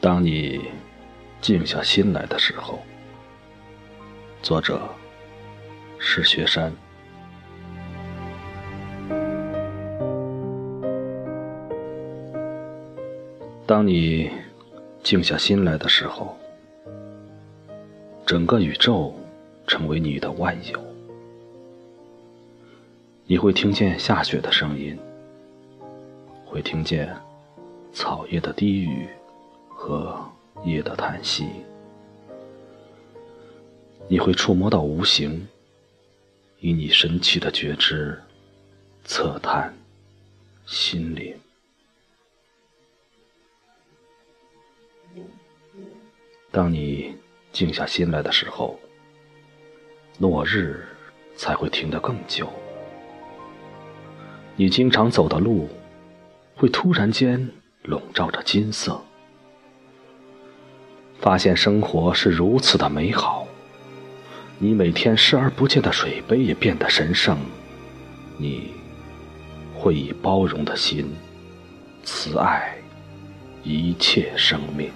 [0.00, 0.62] 当你
[1.42, 2.78] 静下心来的时候，
[4.40, 4.80] 作者
[5.98, 6.72] 是雪山。
[13.66, 14.30] 当你
[15.02, 16.34] 静下心来的时候，
[18.24, 19.14] 整个宇宙
[19.66, 20.82] 成为你的万有。
[23.26, 24.98] 你会听见下雪的声音，
[26.46, 27.14] 会听见
[27.92, 29.06] 草叶的低语。
[29.80, 30.30] 和
[30.62, 31.48] 夜的叹息，
[34.08, 35.48] 你会触摸到无形，
[36.58, 38.20] 以你神奇的觉知
[39.04, 39.74] 测探
[40.66, 41.34] 心灵。
[46.50, 47.16] 当你
[47.50, 48.78] 静下心来的时候，
[50.18, 50.86] 落日
[51.34, 52.46] 才会停得更久。
[54.56, 55.70] 你经常走的路，
[56.54, 57.50] 会突然间
[57.84, 59.02] 笼罩着金色。
[61.20, 63.46] 发现生活是如此的美好，
[64.58, 67.38] 你每天视而不见的水杯也变得神圣。
[68.38, 68.72] 你
[69.74, 71.14] 会以包容的心，
[72.02, 72.74] 慈爱
[73.62, 74.90] 一切生命。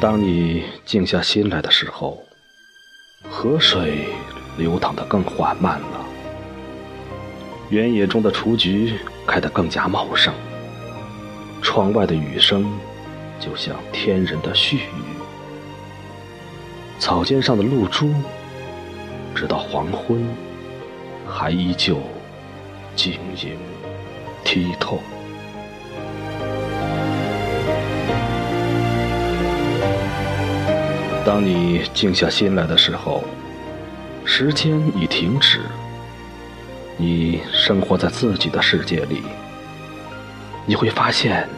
[0.00, 2.22] 当你静下心来的时候，
[3.28, 4.06] 河水
[4.56, 5.99] 流淌得更缓慢了。
[7.70, 10.34] 原野中的雏菊开得更加茂盛，
[11.62, 12.68] 窗外的雨声
[13.38, 15.04] 就像天人的絮语，
[16.98, 18.12] 草尖上的露珠，
[19.36, 20.26] 直到黄昏
[21.28, 22.00] 还依旧
[22.96, 23.56] 晶莹
[24.44, 24.98] 剔透。
[31.24, 33.22] 当你静下心来的时候，
[34.24, 35.60] 时间已停止。
[37.00, 39.22] 你生活在自己的世界里，
[40.66, 41.48] 你会发现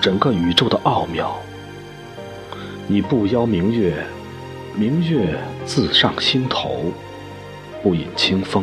[0.00, 1.36] 整个宇宙的奥妙。
[2.86, 4.06] 你不邀明月，
[4.76, 6.92] 明月自上心头；
[7.82, 8.62] 不饮清风，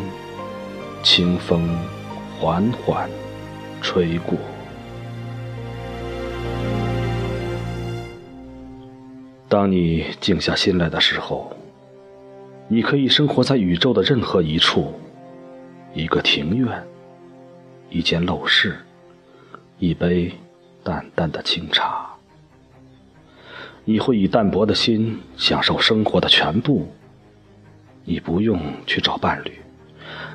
[1.02, 1.68] 清风
[2.40, 3.10] 缓缓
[3.82, 4.38] 吹过。
[9.50, 11.54] 当你静下心来的时候，
[12.68, 14.94] 你可以生活在宇宙的任何一处。
[15.96, 16.86] 一个庭院，
[17.88, 18.76] 一间陋室，
[19.78, 20.30] 一杯
[20.84, 22.06] 淡淡的清茶。
[23.82, 26.86] 你会以淡泊的心享受生活的全部。
[28.04, 29.58] 你不用去找伴侣，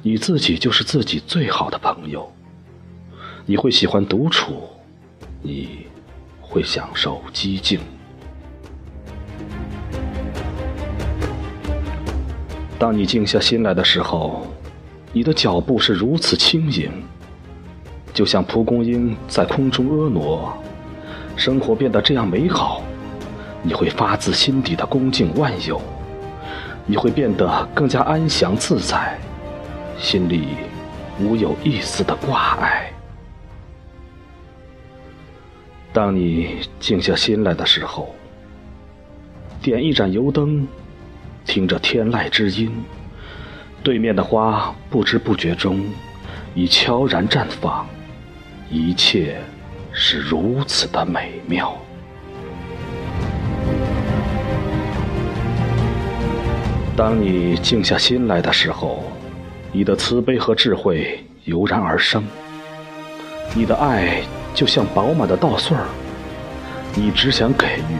[0.01, 2.33] 你自己就是自己最好的朋友。
[3.45, 4.67] 你会喜欢独处，
[5.43, 5.85] 你
[6.41, 7.79] 会享受寂静。
[12.79, 14.47] 当你静下心来的时候。
[15.13, 16.89] 你的脚步是如此轻盈，
[18.13, 20.53] 就像蒲公英在空中婀娜。
[21.35, 22.81] 生活变得这样美好，
[23.61, 25.81] 你会发自心底的恭敬万有，
[26.85, 29.17] 你会变得更加安详自在，
[29.97, 30.49] 心里
[31.19, 32.91] 无有一丝的挂碍。
[35.91, 38.15] 当你静下心来的时候，
[39.61, 40.65] 点一盏油灯，
[41.45, 42.71] 听着天籁之音。
[43.83, 45.83] 对面的花不知不觉中
[46.53, 47.87] 已悄然绽放，
[48.69, 49.37] 一切
[49.91, 51.75] 是如此的美妙。
[56.95, 59.03] 当你静下心来的时候，
[59.71, 62.23] 你的慈悲和智慧油然而生，
[63.55, 64.21] 你的爱
[64.53, 65.85] 就像饱满的稻穗儿，
[66.93, 67.97] 你只想给予，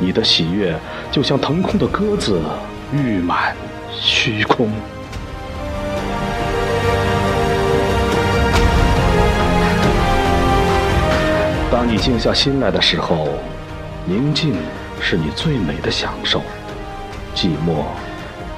[0.00, 0.74] 你的喜悦
[1.12, 2.42] 就像腾空的鸽子，
[2.92, 3.54] 誉满
[3.92, 4.68] 虚空。
[11.84, 13.28] 当你静下心来的时候，
[14.06, 14.54] 宁静
[15.02, 16.40] 是你最美的享受，
[17.36, 17.84] 寂寞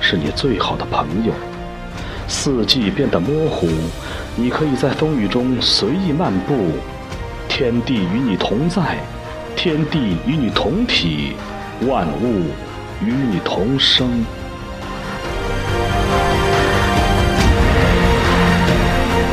[0.01, 1.33] 是你最好的朋友。
[2.29, 3.67] 四季变得模糊，
[4.37, 6.71] 你可以在风雨中随意漫步。
[7.49, 8.99] 天地与你同在，
[9.57, 11.35] 天地与你同体，
[11.81, 12.45] 万物
[13.05, 14.25] 与你同生。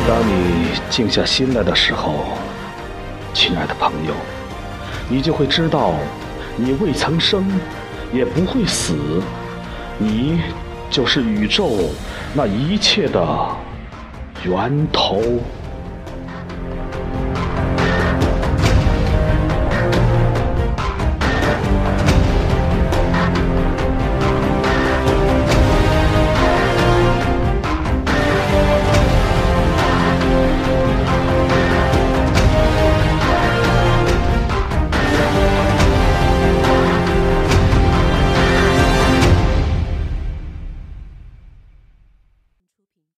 [0.08, 2.36] 当你静下心来的时候。
[3.34, 4.14] 亲爱的朋友，
[5.08, 5.92] 你就会知道，
[6.56, 7.44] 你未曾生，
[8.12, 8.94] 也不会死，
[9.98, 10.40] 你
[10.88, 11.90] 就是宇宙
[12.32, 13.48] 那一切的
[14.44, 15.20] 源头。